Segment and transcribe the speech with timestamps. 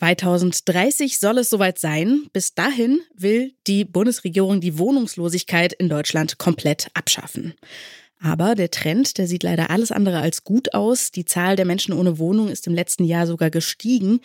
[0.00, 2.26] 2030 soll es soweit sein.
[2.32, 7.52] Bis dahin will die Bundesregierung die Wohnungslosigkeit in Deutschland komplett abschaffen.
[8.22, 11.10] Aber der Trend, der sieht leider alles andere als gut aus.
[11.10, 14.20] Die Zahl der Menschen ohne Wohnung ist im letzten Jahr sogar gestiegen.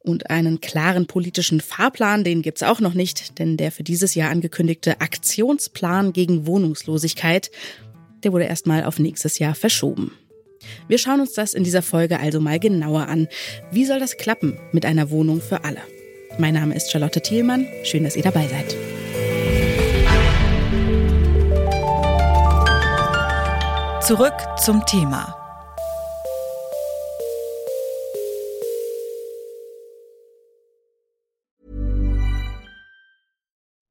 [0.00, 4.30] Und einen klaren politischen Fahrplan, den gibt's auch noch nicht, denn der für dieses Jahr
[4.30, 7.52] angekündigte Aktionsplan gegen Wohnungslosigkeit,
[8.24, 10.12] der wurde erstmal auf nächstes Jahr verschoben.
[10.88, 13.28] Wir schauen uns das in dieser Folge also mal genauer an.
[13.70, 15.80] Wie soll das klappen mit einer Wohnung für alle?
[16.38, 17.66] Mein Name ist Charlotte Thielmann.
[17.84, 18.76] Schön, dass ihr dabei seid.
[24.02, 25.36] Zurück zum Thema.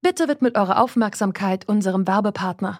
[0.01, 2.79] Bitte widmet eure Aufmerksamkeit unserem Werbepartner.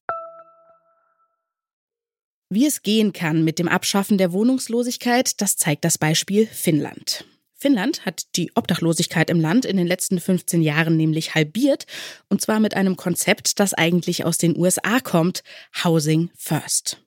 [2.53, 7.23] Wie es gehen kann mit dem Abschaffen der Wohnungslosigkeit, das zeigt das Beispiel Finnland.
[7.55, 11.85] Finnland hat die Obdachlosigkeit im Land in den letzten 15 Jahren nämlich halbiert,
[12.27, 15.43] und zwar mit einem Konzept, das eigentlich aus den USA kommt,
[15.85, 17.01] Housing First.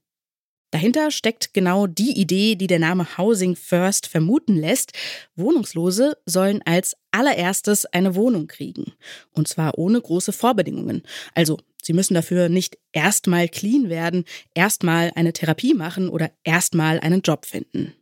[0.75, 4.91] Dahinter steckt genau die Idee, die der Name Housing First vermuten lässt.
[5.36, 8.92] Wohnungslose sollen als allererstes eine Wohnung kriegen.
[9.30, 11.05] Und zwar ohne große Vorbedingungen.
[11.33, 17.20] Also Sie müssen dafür nicht erstmal clean werden, erstmal eine Therapie machen oder erstmal einen
[17.20, 17.95] Job finden.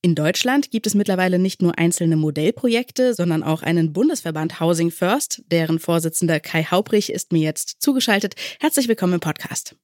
[0.00, 5.42] In Deutschland gibt es mittlerweile nicht nur einzelne Modellprojekte, sondern auch einen Bundesverband Housing First,
[5.50, 8.36] deren Vorsitzender Kai Haubrich ist mir jetzt zugeschaltet.
[8.60, 9.74] Herzlich willkommen im Podcast.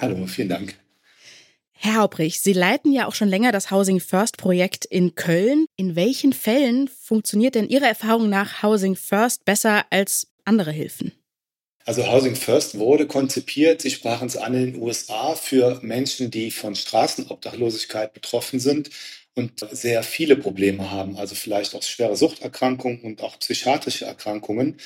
[0.00, 0.85] Hallo, vielen Dank.
[1.78, 5.66] Herr Haubrich, Sie leiten ja auch schon länger das Housing First Projekt in Köln.
[5.76, 11.12] In welchen Fällen funktioniert denn Ihrer Erfahrung nach Housing First besser als andere Hilfen?
[11.84, 16.50] Also Housing First wurde konzipiert, Sie sprachen es an in den USA, für Menschen, die
[16.50, 18.90] von Straßenobdachlosigkeit betroffen sind
[19.34, 24.78] und sehr viele Probleme haben, also vielleicht auch schwere Suchterkrankungen und auch psychiatrische Erkrankungen.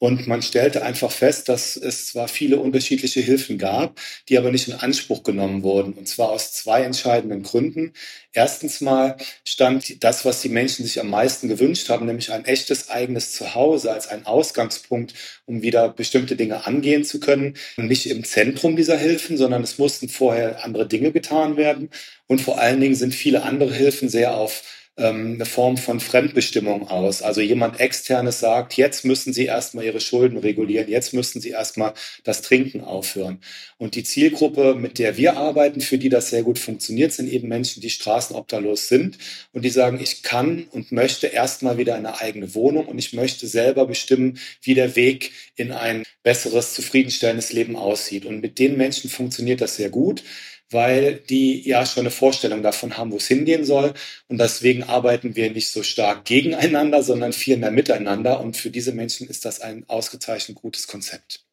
[0.00, 4.68] Und man stellte einfach fest, dass es zwar viele unterschiedliche Hilfen gab, die aber nicht
[4.68, 5.94] in Anspruch genommen wurden.
[5.94, 7.92] Und zwar aus zwei entscheidenden Gründen.
[8.32, 12.90] Erstens mal stand das, was die Menschen sich am meisten gewünscht haben, nämlich ein echtes
[12.90, 15.14] eigenes Zuhause als ein Ausgangspunkt,
[15.46, 20.08] um wieder bestimmte Dinge angehen zu können, nicht im Zentrum dieser Hilfen, sondern es mussten
[20.08, 21.90] vorher andere Dinge getan werden.
[22.28, 24.62] Und vor allen Dingen sind viele andere Hilfen sehr auf
[24.98, 27.22] ähm, eine Form von Fremdbestimmung aus.
[27.22, 31.94] Also jemand externes sagt, jetzt müssen Sie erstmal Ihre Schulden regulieren, jetzt müssen Sie erstmal
[32.24, 33.40] das Trinken aufhören.
[33.78, 37.48] Und die Zielgruppe, mit der wir arbeiten, für die das sehr gut funktioniert, sind eben
[37.48, 39.18] Menschen, die straßenobdachlos sind
[39.52, 43.46] und die sagen, ich kann und möchte erstmal wieder eine eigene Wohnung und ich möchte
[43.46, 48.26] selber bestimmen, wie der Weg in ein besseres, zufriedenstellendes Leben aussieht.
[48.26, 50.24] Und mit den Menschen funktioniert das sehr gut
[50.70, 53.94] weil die ja schon eine Vorstellung davon haben, wo es hingehen soll.
[54.28, 58.40] Und deswegen arbeiten wir nicht so stark gegeneinander, sondern viel mehr miteinander.
[58.40, 61.44] Und für diese Menschen ist das ein ausgezeichnet gutes Konzept.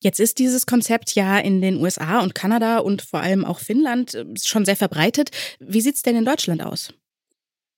[0.00, 4.14] Jetzt ist dieses Konzept ja in den USA und Kanada und vor allem auch Finnland
[4.14, 5.30] äh, schon sehr verbreitet.
[5.58, 6.92] Wie sieht es denn in Deutschland aus?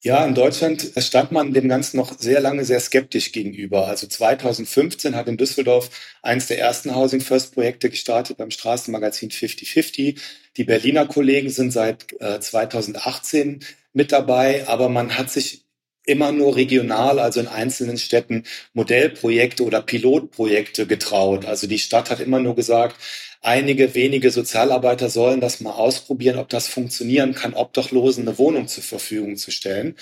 [0.03, 3.87] Ja, in Deutschland stand man dem Ganzen noch sehr lange sehr skeptisch gegenüber.
[3.87, 5.91] Also 2015 hat in Düsseldorf
[6.23, 10.19] eines der ersten Housing First Projekte gestartet beim Straßenmagazin 5050.
[10.57, 13.61] Die Berliner Kollegen sind seit äh, 2018
[13.93, 15.67] mit dabei, aber man hat sich
[16.07, 21.45] immer nur regional, also in einzelnen Städten Modellprojekte oder Pilotprojekte getraut.
[21.45, 22.97] Also die Stadt hat immer nur gesagt,
[23.43, 28.83] Einige wenige Sozialarbeiter sollen das mal ausprobieren, ob das funktionieren kann, Obdachlosen eine Wohnung zur
[28.83, 29.97] Verfügung zu stellen.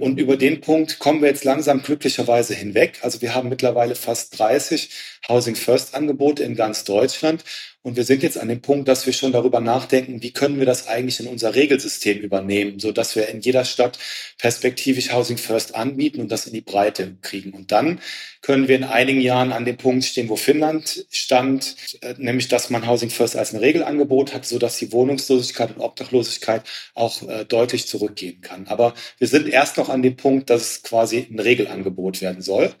[0.00, 3.00] Und über den Punkt kommen wir jetzt langsam glücklicherweise hinweg.
[3.02, 4.88] Also wir haben mittlerweile fast 30
[5.28, 7.44] Housing First Angebote in ganz Deutschland.
[7.88, 10.66] Und wir sind jetzt an dem Punkt, dass wir schon darüber nachdenken, wie können wir
[10.66, 13.98] das eigentlich in unser Regelsystem übernehmen, so dass wir in jeder Stadt
[14.36, 17.54] perspektivisch Housing First anbieten und das in die Breite kriegen.
[17.54, 18.00] Und dann
[18.42, 22.68] können wir in einigen Jahren an dem Punkt stehen, wo Finnland stand, äh, nämlich dass
[22.68, 27.46] man Housing First als ein Regelangebot hat, so dass die Wohnungslosigkeit und Obdachlosigkeit auch äh,
[27.46, 28.66] deutlich zurückgehen kann.
[28.66, 32.74] Aber wir sind erst noch an dem Punkt, dass es quasi ein Regelangebot werden soll.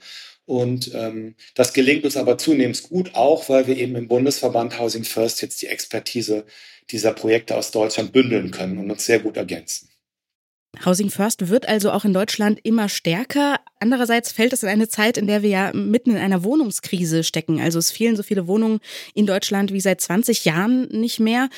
[0.48, 5.04] Und ähm, das gelingt uns aber zunehmend gut, auch weil wir eben im Bundesverband Housing
[5.04, 6.46] First jetzt die Expertise
[6.90, 9.90] dieser Projekte aus Deutschland bündeln können und uns sehr gut ergänzen.
[10.86, 13.60] Housing First wird also auch in Deutschland immer stärker.
[13.78, 17.60] Andererseits fällt es in eine Zeit, in der wir ja mitten in einer Wohnungskrise stecken.
[17.60, 18.80] Also es fehlen so viele Wohnungen
[19.14, 21.50] in Deutschland wie seit 20 Jahren nicht mehr.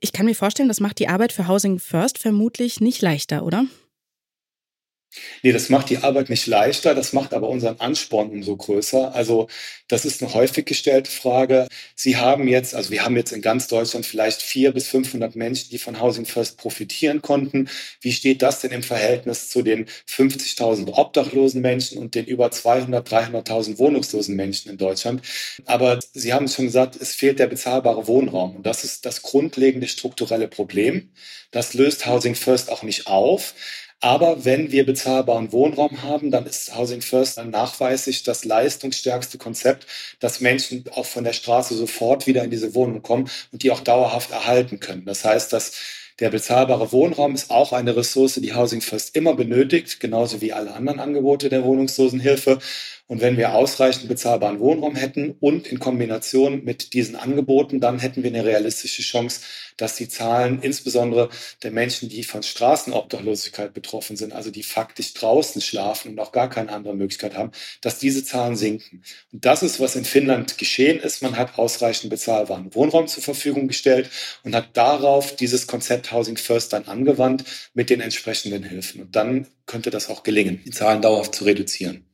[0.00, 3.66] Ich kann mir vorstellen, das macht die Arbeit für Housing First vermutlich nicht leichter, oder?
[5.42, 9.14] Nee, das macht die Arbeit nicht leichter, das macht aber unseren Ansporn umso größer.
[9.14, 9.48] Also
[9.88, 11.68] das ist eine häufig gestellte Frage.
[11.94, 15.70] Sie haben jetzt, also wir haben jetzt in ganz Deutschland vielleicht vier bis 500 Menschen,
[15.70, 17.68] die von Housing First profitieren konnten.
[18.00, 23.06] Wie steht das denn im Verhältnis zu den 50.000 obdachlosen Menschen und den über 200,
[23.06, 25.22] 300.000 wohnungslosen Menschen in Deutschland?
[25.66, 28.56] Aber Sie haben es schon gesagt, es fehlt der bezahlbare Wohnraum.
[28.56, 31.10] Und das ist das grundlegende strukturelle Problem.
[31.50, 33.54] Das löst Housing First auch nicht auf.
[34.04, 39.86] Aber wenn wir bezahlbaren Wohnraum haben, dann ist Housing First nachweislich das leistungsstärkste Konzept,
[40.18, 43.78] dass Menschen auch von der Straße sofort wieder in diese Wohnung kommen und die auch
[43.80, 45.04] dauerhaft erhalten können.
[45.04, 45.72] Das heißt, dass
[46.18, 50.74] der bezahlbare Wohnraum ist auch eine Ressource, die Housing First immer benötigt, genauso wie alle
[50.74, 52.58] anderen Angebote der Wohnungslosenhilfe.
[53.12, 58.22] Und wenn wir ausreichend bezahlbaren Wohnraum hätten und in Kombination mit diesen Angeboten, dann hätten
[58.22, 59.42] wir eine realistische Chance,
[59.76, 61.28] dass die Zahlen insbesondere
[61.62, 66.48] der Menschen, die von Straßenobdachlosigkeit betroffen sind, also die faktisch draußen schlafen und auch gar
[66.48, 67.50] keine andere Möglichkeit haben,
[67.82, 69.02] dass diese Zahlen sinken.
[69.30, 71.20] Und das ist, was in Finnland geschehen ist.
[71.20, 74.08] Man hat ausreichend bezahlbaren Wohnraum zur Verfügung gestellt
[74.42, 77.44] und hat darauf dieses Konzept Housing First dann angewandt
[77.74, 79.02] mit den entsprechenden Hilfen.
[79.02, 82.06] Und dann könnte das auch gelingen, die Zahlen dauerhaft zu reduzieren.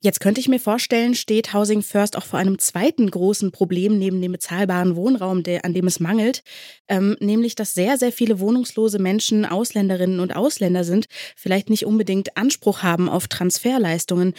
[0.00, 4.22] Jetzt könnte ich mir vorstellen, steht Housing First auch vor einem zweiten großen Problem neben
[4.22, 6.44] dem bezahlbaren Wohnraum, der, an dem es mangelt,
[6.86, 12.36] ähm, nämlich dass sehr, sehr viele wohnungslose Menschen Ausländerinnen und Ausländer sind, vielleicht nicht unbedingt
[12.36, 14.34] Anspruch haben auf Transferleistungen.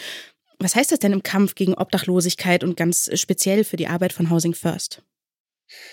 [0.58, 4.30] Was heißt das denn im Kampf gegen Obdachlosigkeit und ganz speziell für die Arbeit von
[4.30, 5.02] Housing First?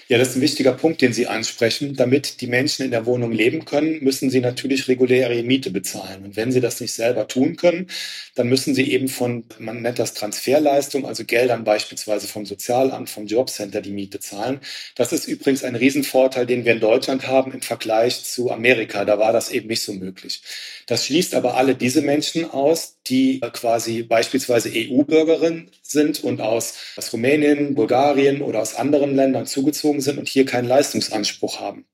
[0.10, 1.96] Ja, das ist ein wichtiger Punkt, den Sie ansprechen.
[1.96, 6.24] Damit die Menschen in der Wohnung leben können, müssen sie natürlich reguläre Miete bezahlen.
[6.24, 7.88] Und wenn sie das nicht selber tun können,
[8.36, 13.28] dann müssen sie eben von, man nennt das Transferleistung, also Geldern beispielsweise vom Sozialamt, vom
[13.28, 14.62] Jobcenter die Miete zahlen.
[14.96, 19.04] Das ist übrigens ein Riesenvorteil, den wir in Deutschland haben im Vergleich zu Amerika.
[19.04, 20.42] Da war das eben nicht so möglich.
[20.86, 27.12] Das schließt aber alle diese Menschen aus, die quasi beispielsweise EU-Bürgerin sind und aus, aus
[27.14, 31.86] Rumänien, Bulgarien oder aus anderen Ländern zugezogen sind und hier keinen Leistungsanspruch haben.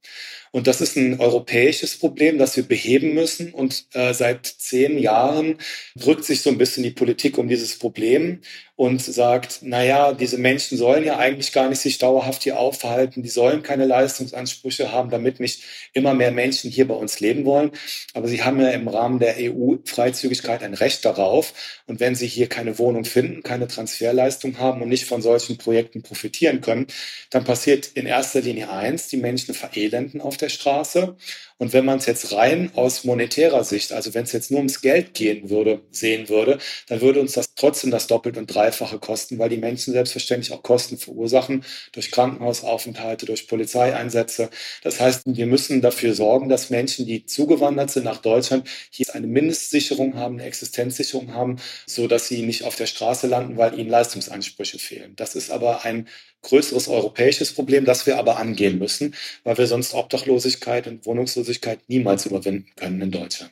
[0.53, 3.53] Und das ist ein europäisches Problem, das wir beheben müssen.
[3.53, 5.57] Und äh, seit zehn Jahren
[5.95, 8.39] drückt sich so ein bisschen die Politik um dieses Problem
[8.75, 13.21] und sagt, na ja, diese Menschen sollen ja eigentlich gar nicht sich dauerhaft hier aufhalten,
[13.21, 15.61] die sollen keine Leistungsansprüche haben, damit nicht
[15.93, 17.71] immer mehr Menschen hier bei uns leben wollen.
[18.13, 21.53] Aber sie haben ja im Rahmen der EU-Freizügigkeit ein Recht darauf.
[21.85, 26.01] Und wenn sie hier keine Wohnung finden, keine Transferleistung haben und nicht von solchen Projekten
[26.01, 26.87] profitieren können,
[27.29, 31.15] dann passiert in erster Linie eins, die Menschen verelenden auf der Straße.
[31.57, 34.81] Und wenn man es jetzt rein aus monetärer Sicht, also wenn es jetzt nur ums
[34.81, 36.57] Geld gehen würde, sehen würde,
[36.87, 40.63] dann würde uns das trotzdem das doppelt und dreifache kosten, weil die Menschen selbstverständlich auch
[40.63, 44.49] Kosten verursachen durch Krankenhausaufenthalte, durch Polizeieinsätze.
[44.83, 49.27] Das heißt, wir müssen dafür sorgen, dass Menschen, die zugewandert sind nach Deutschland, hier eine
[49.27, 53.89] Mindestsicherung haben, eine Existenzsicherung haben, so dass sie nicht auf der Straße landen, weil ihnen
[53.89, 55.13] Leistungsansprüche fehlen.
[55.15, 56.07] Das ist aber ein
[56.43, 61.52] größeres europäisches Problem, das wir aber angehen müssen, weil wir sonst Obdachlosigkeit und Wohnungslosigkeit
[61.87, 63.51] niemals überwinden können in Deutschland.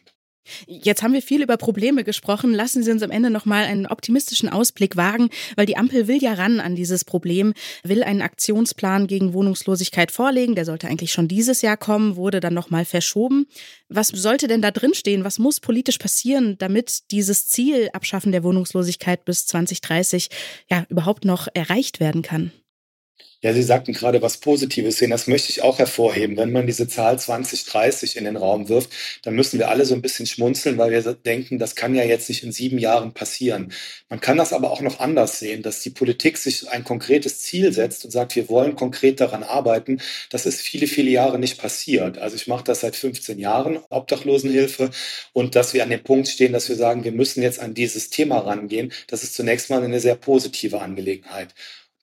[0.65, 2.53] Jetzt haben wir viel über Probleme gesprochen.
[2.53, 6.21] Lassen Sie uns am Ende noch mal einen optimistischen Ausblick wagen, weil die Ampel will
[6.21, 7.53] ja ran an dieses Problem,
[7.83, 10.55] will einen Aktionsplan gegen Wohnungslosigkeit vorlegen.
[10.55, 13.47] Der sollte eigentlich schon dieses Jahr kommen, wurde dann noch mal verschoben.
[13.87, 15.23] Was sollte denn da drin stehen?
[15.23, 20.29] Was muss politisch passieren, damit dieses Ziel Abschaffen der Wohnungslosigkeit bis 2030
[20.69, 22.51] ja überhaupt noch erreicht werden kann?
[23.43, 25.09] Ja, Sie sagten gerade was Positives sehen.
[25.09, 26.37] Das möchte ich auch hervorheben.
[26.37, 28.91] Wenn man diese Zahl 2030 in den Raum wirft,
[29.23, 32.29] dann müssen wir alle so ein bisschen schmunzeln, weil wir denken, das kann ja jetzt
[32.29, 33.73] nicht in sieben Jahren passieren.
[34.09, 37.73] Man kann das aber auch noch anders sehen, dass die Politik sich ein konkretes Ziel
[37.73, 40.01] setzt und sagt, wir wollen konkret daran arbeiten.
[40.29, 42.19] Das ist viele, viele Jahre nicht passiert.
[42.19, 44.91] Also ich mache das seit 15 Jahren, Obdachlosenhilfe.
[45.33, 48.11] Und dass wir an dem Punkt stehen, dass wir sagen, wir müssen jetzt an dieses
[48.11, 51.55] Thema rangehen, das ist zunächst mal eine sehr positive Angelegenheit.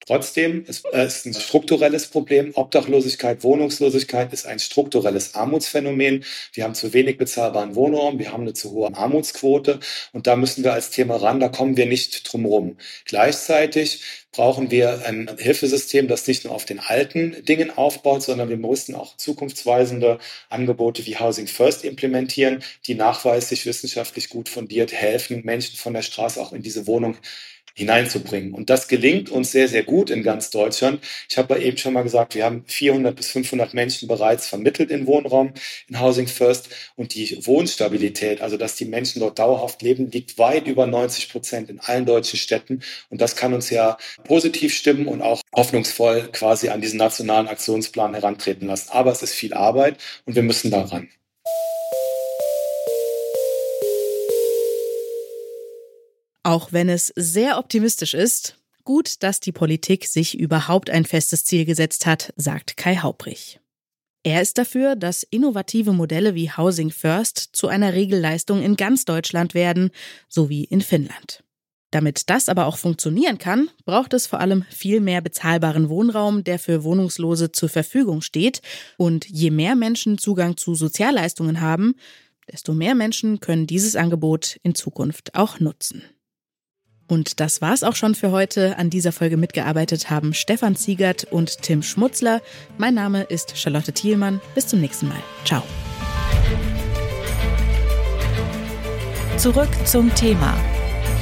[0.08, 2.52] Trotzdem ist es ein strukturelles Problem.
[2.54, 6.24] Obdachlosigkeit, Wohnungslosigkeit ist ein strukturelles Armutsphänomen.
[6.54, 9.80] Wir haben zu wenig bezahlbaren Wohnraum, wir haben eine zu hohe Armutsquote
[10.14, 12.78] und da müssen wir als Thema ran, da kommen wir nicht drum rum.
[13.04, 14.02] Gleichzeitig
[14.38, 18.94] brauchen wir ein Hilfesystem, das nicht nur auf den alten Dingen aufbaut, sondern wir mussten
[18.94, 25.92] auch zukunftsweisende Angebote wie Housing First implementieren, die nachweislich wissenschaftlich gut fundiert helfen, Menschen von
[25.92, 27.16] der Straße auch in diese Wohnung
[27.78, 28.54] hineinzubringen.
[28.54, 31.00] Und das gelingt uns sehr, sehr gut in ganz Deutschland.
[31.28, 35.06] Ich habe eben schon mal gesagt, wir haben 400 bis 500 Menschen bereits vermittelt in
[35.06, 35.52] Wohnraum
[35.88, 40.66] in Housing First und die Wohnstabilität, also dass die Menschen dort dauerhaft leben, liegt weit
[40.66, 42.80] über 90 Prozent in allen deutschen Städten.
[43.10, 43.96] Und das kann uns ja
[44.28, 48.90] positiv stimmen und auch hoffnungsvoll quasi an diesen nationalen Aktionsplan herantreten lassen.
[48.92, 51.08] Aber es ist viel Arbeit und wir müssen daran.
[56.44, 61.64] Auch wenn es sehr optimistisch ist, gut, dass die Politik sich überhaupt ein festes Ziel
[61.64, 63.60] gesetzt hat, sagt Kai Hauprich.
[64.22, 69.54] Er ist dafür, dass innovative Modelle wie Housing First zu einer Regelleistung in ganz Deutschland
[69.54, 69.90] werden,
[70.28, 71.44] so wie in Finnland.
[71.90, 76.58] Damit das aber auch funktionieren kann, braucht es vor allem viel mehr bezahlbaren Wohnraum, der
[76.58, 78.60] für Wohnungslose zur Verfügung steht.
[78.98, 81.94] Und je mehr Menschen Zugang zu Sozialleistungen haben,
[82.50, 86.02] desto mehr Menschen können dieses Angebot in Zukunft auch nutzen.
[87.10, 88.76] Und das war's auch schon für heute.
[88.76, 92.42] An dieser Folge mitgearbeitet haben Stefan Ziegert und Tim Schmutzler.
[92.76, 94.42] Mein Name ist Charlotte Thielmann.
[94.54, 95.22] Bis zum nächsten Mal.
[95.46, 95.62] Ciao.
[99.38, 100.54] Zurück zum Thema